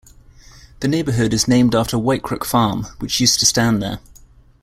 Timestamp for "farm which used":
2.43-3.39